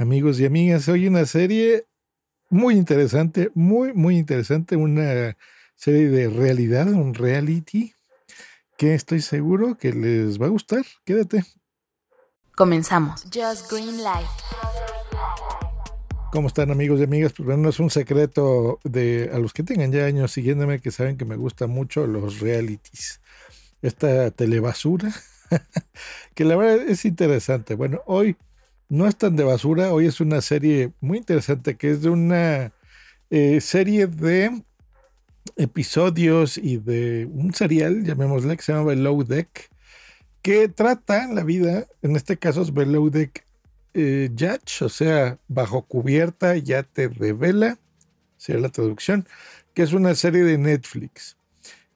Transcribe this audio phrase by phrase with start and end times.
[0.00, 0.88] amigos y amigas.
[0.88, 1.86] Hoy una serie
[2.48, 5.36] muy interesante, muy, muy interesante, una
[5.76, 7.92] serie de realidad, un reality
[8.78, 10.84] que estoy seguro que les va a gustar.
[11.04, 11.44] Quédate.
[12.56, 13.24] Comenzamos.
[13.24, 14.26] Just Green Light.
[16.32, 17.34] ¿Cómo están amigos y amigas?
[17.36, 20.92] Pues bueno, no es un secreto de a los que tengan ya años siguiéndome que
[20.92, 23.20] saben que me gustan mucho los realities.
[23.82, 25.12] Esta telebasura,
[26.34, 27.74] que la verdad es interesante.
[27.74, 28.36] Bueno, hoy
[28.90, 32.72] no es tan de basura, hoy es una serie muy interesante que es de una
[33.30, 34.62] eh, serie de
[35.56, 39.70] episodios y de un serial, llamémosle, que se llama Below Deck,
[40.42, 43.46] que trata la vida, en este caso es Below Deck
[43.94, 44.28] eh,
[44.80, 47.78] o sea, bajo cubierta, ya te revela,
[48.38, 49.26] sería la traducción,
[49.72, 51.36] que es una serie de Netflix,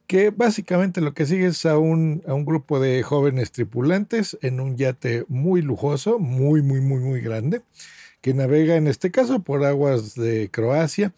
[0.07, 4.59] que básicamente lo que sigue es a un, a un grupo de jóvenes tripulantes en
[4.59, 7.61] un yate muy lujoso, muy, muy, muy, muy grande,
[8.21, 11.13] que navega en este caso por aguas de Croacia.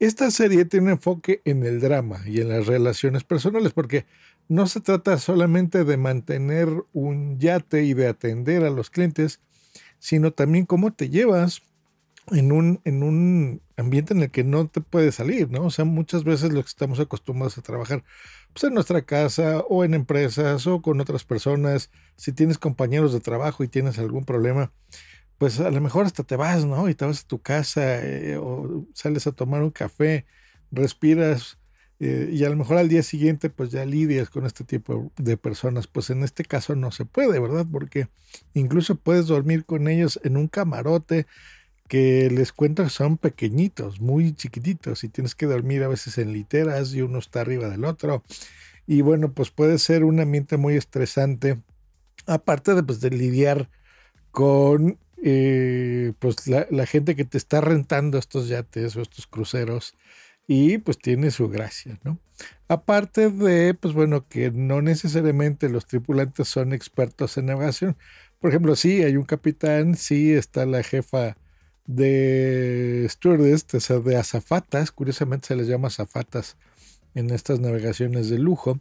[0.00, 4.06] Esta serie tiene enfoque en el drama y en las relaciones personales, porque
[4.48, 9.40] no se trata solamente de mantener un yate y de atender a los clientes,
[9.98, 11.62] sino también cómo te llevas
[12.30, 15.64] en un, en un ambiente en el que no te puedes salir, ¿no?
[15.64, 18.04] O sea, muchas veces lo que estamos acostumbrados a trabajar
[18.52, 23.20] pues en nuestra casa o en empresas o con otras personas, si tienes compañeros de
[23.20, 24.72] trabajo y tienes algún problema,
[25.38, 26.88] pues a lo mejor hasta te vas, ¿no?
[26.88, 30.24] Y te vas a tu casa eh, o sales a tomar un café,
[30.70, 31.58] respiras
[32.00, 35.36] eh, y a lo mejor al día siguiente pues ya lidias con este tipo de
[35.36, 35.86] personas.
[35.88, 37.66] Pues en este caso no se puede, ¿verdad?
[37.70, 38.08] Porque
[38.54, 41.26] incluso puedes dormir con ellos en un camarote
[41.88, 46.94] que les cuento son pequeñitos, muy chiquititos y tienes que dormir a veces en literas
[46.94, 48.22] y uno está arriba del otro.
[48.86, 51.60] Y bueno, pues puede ser un ambiente muy estresante,
[52.26, 53.70] aparte de, pues, de lidiar
[54.30, 59.94] con eh, pues la, la, gente que te está rentando estos yates o estos cruceros
[60.46, 62.18] y pues tiene su gracia, ¿no?
[62.68, 67.96] Aparte de, pues bueno, que no necesariamente los tripulantes son expertos en navegación.
[68.40, 71.36] Por ejemplo, sí, hay un capitán, sí está la jefa
[71.86, 76.56] de stewardess, o de azafatas, curiosamente se les llama azafatas
[77.14, 78.80] en estas navegaciones de lujo.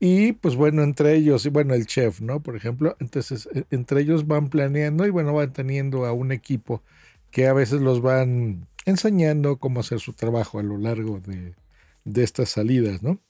[0.00, 2.40] Y pues bueno, entre ellos, y bueno, el chef, ¿no?
[2.40, 6.82] Por ejemplo, entonces e, entre ellos van planeando y bueno, van teniendo a un equipo
[7.30, 11.54] que a veces los van enseñando cómo hacer su trabajo a lo largo de,
[12.22, 13.20] estas salidas, ¿no?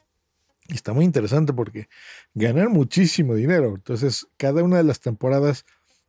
[0.68, 1.88] Y está muy interesante porque
[2.34, 3.74] ganan muchísimo dinero.
[3.74, 5.64] Entonces, cada una de las temporadas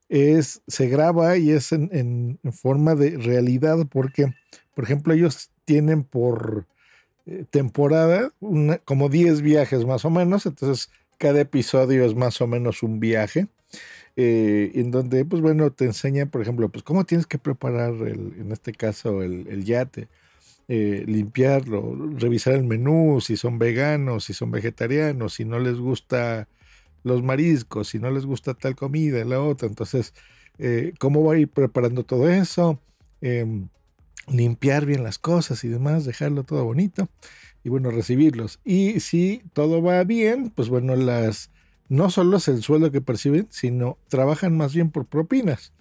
[0.09, 4.33] es, se graba y es en, forma de realidad porque,
[4.73, 6.65] por ejemplo, ellos tienen por
[7.27, 10.47] eh, temporada una, como 10 viajes más o menos.
[10.47, 13.47] Entonces, cada episodio es más o menos un viaje.
[14.15, 18.33] Eh, en donde, pues bueno, te enseña, por ejemplo, pues cómo tienes que preparar, el,
[18.37, 20.09] en este caso, el, yate,
[20.67, 26.49] eh, limpiarlo, revisar el menú, si son veganos, si son vegetarianos, si no les gusta
[27.03, 29.67] los mariscos, si no les gusta tal comida, la otra.
[29.67, 30.13] Entonces,
[30.57, 32.79] eh, cómo va a ir preparando todo eso,
[33.21, 33.69] em,
[34.27, 37.09] limpiar bien las cosas y demás, dejarlo todo bonito
[37.63, 38.59] y bueno, recibirlos.
[38.63, 41.51] Y si todo va bien, pues bueno, las
[41.89, 45.73] no solo es el sueldo que perciben, sino trabajan más bien por propinas.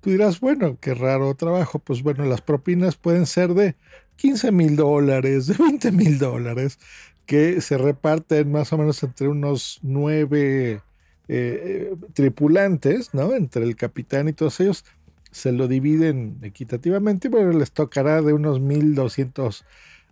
[0.00, 1.78] Tú dirás, bueno, qué raro trabajo.
[1.78, 3.76] Pues bueno, las propinas pueden ser de
[4.16, 6.78] 15 mil dólares, de 20 mil dólares,
[7.26, 10.82] que se reparten más o menos entre unos nueve
[11.28, 13.34] eh, tripulantes, ¿no?
[13.34, 14.84] Entre el capitán y todos ellos,
[15.30, 19.64] se lo dividen equitativamente bueno, les tocará de unos 1.200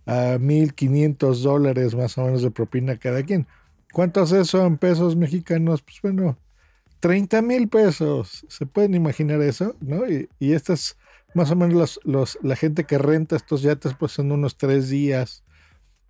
[0.06, 3.46] a 1.500 dólares más o menos de propina cada quien.
[3.92, 5.82] ¿Cuánto es eso en pesos mexicanos?
[5.82, 6.38] Pues bueno,
[7.00, 8.44] 30 mil pesos.
[8.48, 9.76] ¿Se pueden imaginar eso?
[9.80, 10.08] ¿no?
[10.08, 10.96] Y, y estas,
[11.34, 15.44] más o menos los, la gente que renta estos yates, pues son unos tres días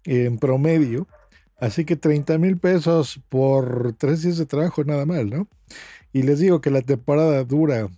[0.05, 1.09] en promedio.
[1.59, 5.49] Así que 30 mil pesos por tres días de trabajo, nada mal, ¿no?
[6.13, 7.89] Y les digo que la temporada dura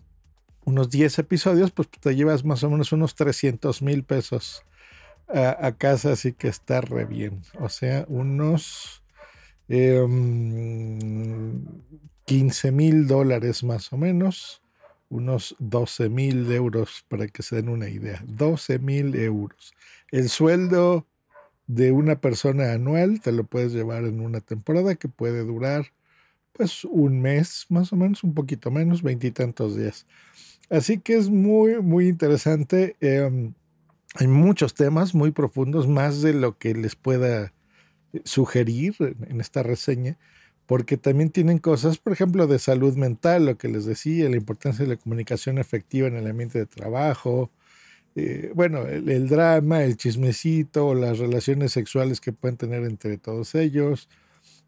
[0.65, 4.65] unos 10 episodios, pues te llevas más o menos unos 300 mil pesos
[5.29, 7.43] a, casa, así que está re bien.
[7.59, 9.03] O sea, unos
[9.69, 14.63] 15 em, mil dólares más o menos,
[15.09, 19.75] unos 12 mil euros para que se den una idea, 12 mil euros.
[20.11, 21.07] El sueldo
[21.67, 25.87] de una persona anual te lo puedes llevar en una temporada que puede durar
[26.53, 30.07] pues un mes más o menos, un poquito menos, veintitantos días.
[30.71, 32.97] Así que es muy, muy interesante.
[33.01, 33.55] Em,
[34.15, 37.53] hay muchos temas muy profundos, más de lo que les pueda
[38.25, 40.17] sugerir en esta reseña,
[40.67, 44.85] porque también tienen cosas, por ejemplo, de salud mental, lo que les decía, la importancia
[44.85, 47.51] de la comunicación efectiva en el ambiente de trabajo,
[48.17, 54.09] eh, bueno, el, drama, el chismecito, las relaciones sexuales que pueden tener entre todos ellos,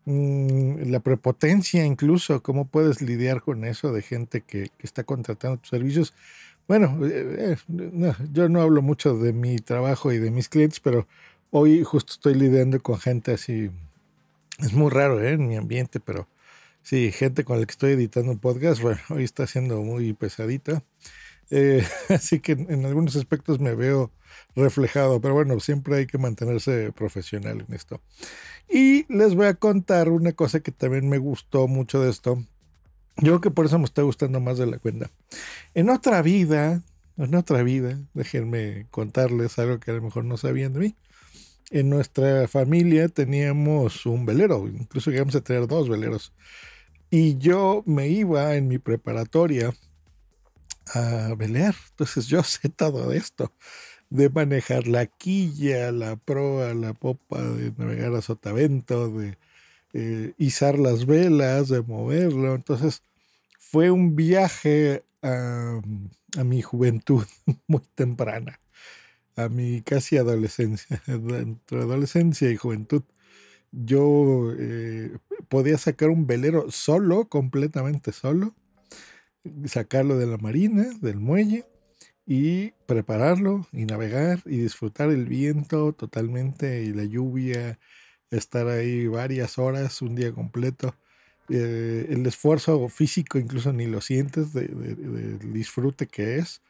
[0.05, 5.71] mm, la prepotencia incluso, cómo puedes lidiar con eso de gente que, está contratando tus
[5.71, 6.15] servicios.
[6.69, 11.07] Bueno, eh, eh, yo no hablo mucho de mi trabajo y de mis clientes, pero
[11.51, 13.71] hoy justo estoy lidiando con gente así.
[14.59, 16.29] Es muy raro en mi ambiente, pero
[16.83, 20.83] sí, gente con la que estoy editando un podcast, hoy está siendo muy pesadita.
[21.51, 24.13] Eh, así que en algunos aspectos me veo
[24.55, 28.01] reflejado, pero bueno, siempre hay que mantenerse profesional en esto.
[28.69, 32.43] Y les voy a contar una cosa que también me gustó mucho de esto.
[33.19, 35.11] Yo creo que por eso me está gustando más de la cuenta.
[35.75, 36.83] En otra vida,
[37.17, 40.95] en otra vida, déjenme contarles algo que a lo mejor no sabían de mí.
[41.71, 46.33] En nuestra familia teníamos un velero, incluso llegamos a tener dos veleros.
[47.11, 49.73] Y yo me iba en mi preparatoria
[50.95, 51.75] a velear.
[51.91, 53.53] Entonces yo sé todo esto,
[54.11, 59.39] de manejar la quilla, la proa, la popa, de navegar a sotavento, de
[59.93, 62.55] eh, izar las velas, de moverlo.
[62.55, 63.03] Entonces
[63.59, 65.81] fue un viaje a,
[66.45, 67.25] mi juventud
[67.67, 68.61] muy temprana,
[69.37, 73.03] a mi casi adolescencia, entre adolescencia y juventud.
[73.73, 75.19] Yo eh,
[75.49, 78.55] podía sacar un velero solo, completamente solo,
[79.67, 81.65] sacarlo de la marina, del muelle,
[82.27, 87.79] y prepararlo y navegar y disfrutar el viento totalmente y la lluvia,
[88.31, 90.95] estar ahí varias horas, un día completo.
[91.49, 96.61] Eh, el esfuerzo físico incluso ni lo sientes del disfrute que es,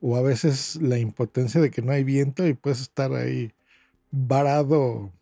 [0.00, 3.52] o a veces la impotencia de que no hay viento y puedes estar ahí
[4.10, 5.12] varado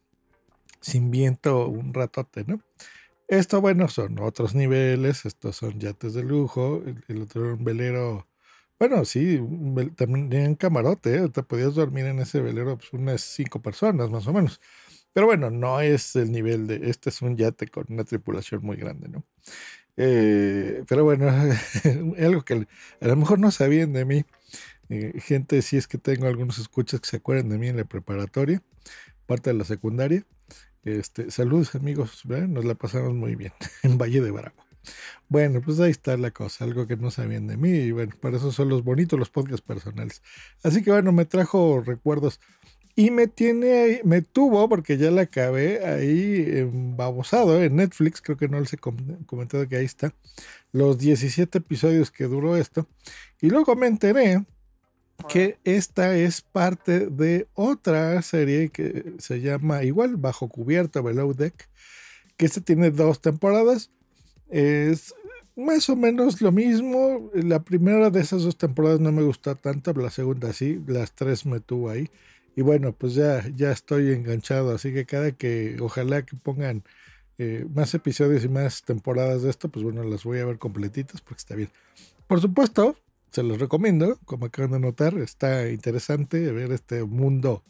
[0.80, 2.60] sin viento un ratote, ¿no?
[3.28, 8.28] Esto, bueno, son otros niveles, estos son yates de lujo, el, otro era un velero,
[8.78, 9.40] bueno, sí,
[9.96, 11.28] también tenían camarote, ¿eh?
[11.30, 14.60] te podías dormir en ese velero pues, unas cinco personas más o menos.
[15.12, 18.76] Pero bueno, no es el nivel de, este es un yate con una tripulación muy
[18.76, 19.24] grande, ¿no?
[19.96, 21.28] Eh, pero bueno,
[22.18, 22.66] algo que
[23.00, 24.24] a lo mejor no sabían de mí,
[24.88, 27.84] eh, gente, si es que tengo algunos escuchas que se acuerdan de mí en la
[27.84, 28.62] preparatoria,
[29.26, 30.24] parte de la secundaria,
[30.84, 33.52] este, saludos amigos, nos la pasamos muy bien
[33.82, 34.56] en Valle de Bravo.
[35.28, 38.36] Bueno, pues ahí está la cosa, algo que no sabían de mí y bueno, para
[38.36, 40.22] eso son los bonitos los podcasts personales.
[40.62, 42.40] Así que bueno, me trajo recuerdos
[42.94, 48.48] y me tiene, me tuvo, porque ya la acabé ahí babosado en Netflix, creo que
[48.48, 50.14] no les he comentado que ahí está,
[50.72, 52.86] los 17 episodios que duró esto.
[53.40, 54.44] Y luego me enteré
[55.22, 61.68] que esta es parte de otra serie que se llama igual Bajo Cubierta, Below Deck,
[62.36, 63.90] que esta tiene dos temporadas.
[64.48, 65.14] Es
[65.56, 67.30] más o menos lo mismo.
[67.34, 71.46] La primera de esas dos temporadas no me gustó tanto, la segunda sí, las tres
[71.46, 72.10] me tuvo ahí.
[72.54, 76.82] Y bueno, pues ya, ya estoy enganchado, así que cada que, ojalá que pongan
[77.38, 81.22] eh, más episodios y más temporadas de esto, pues bueno, las voy a ver completitas
[81.22, 81.70] porque está bien.
[82.26, 82.96] Por supuesto,
[83.32, 87.64] se los recomiendo, como acaban de notar, está interesante ver este mundo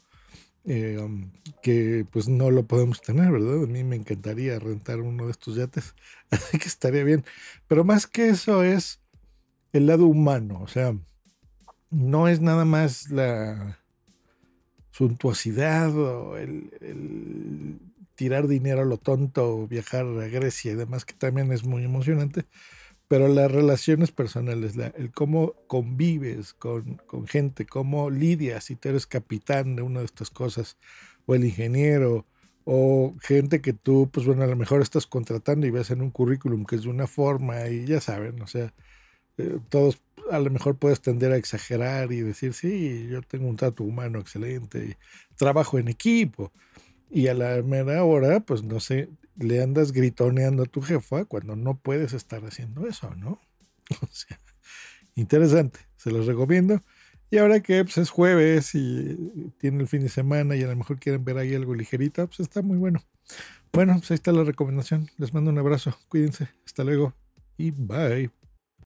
[0.64, 1.30] eh, um,
[1.62, 3.64] que pues no lo podemos tener, ¿verdad?
[3.64, 5.94] A mí me encantaría rentar uno de estos yates,
[6.30, 7.24] así que estaría bien.
[7.68, 9.00] Pero más que eso es
[9.72, 10.94] el lado humano, o sea,
[11.90, 13.78] no es nada más la
[14.90, 17.78] suntuosidad o el, el
[18.14, 22.44] tirar dinero a lo tonto, viajar a Grecia y demás, que también es muy emocionante,
[23.12, 29.76] pero las relaciones personales, el cómo convives con, gente, cómo lidias si tú eres capitán
[29.76, 30.78] de una de estas cosas,
[31.26, 32.24] o el ingeniero,
[32.64, 36.10] o gente que tú, pues bueno, a lo mejor estás contratando y ves en un
[36.10, 38.72] currículum que es de una forma y ya saben, o sea,
[39.36, 40.00] eh, todos
[40.30, 44.20] a lo mejor puedes tender a exagerar y decir, sí, yo tengo un trato humano
[44.20, 44.96] excelente,
[45.36, 46.50] trabajo en equipo.
[47.10, 51.56] Y a la mera hora, pues no sé, le andas gritoneando a tu jefa cuando
[51.56, 53.40] no puedes estar haciendo eso, ¿no?
[54.00, 54.38] O sea,
[55.14, 56.80] interesante, se los recomiendo.
[57.30, 60.76] Y ahora que pues, es jueves y tiene el fin de semana y a lo
[60.76, 63.02] mejor quieren ver ahí algo ligerito, pues está muy bueno.
[63.72, 65.08] Bueno, pues ahí está la recomendación.
[65.16, 67.14] Les mando un abrazo, cuídense, hasta luego
[67.56, 68.41] y bye.